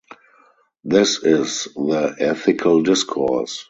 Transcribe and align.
This 0.83 1.23
is 1.23 1.65
the 1.75 2.15
ethical 2.19 2.81
discourse. 2.81 3.59